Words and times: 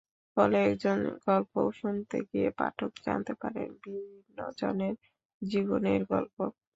ফলে 0.37 0.57
একজনের 0.65 1.15
গল্প 1.25 1.53
শুনতে 1.79 2.17
গিয়ে 2.29 2.49
পাঠক 2.59 2.91
জানতে 3.05 3.33
পারেন 3.41 3.67
বিভিন্নজনের 3.83 4.95
জীবনের 5.41 6.01
নানা 6.01 6.09
গল্প। 6.11 6.37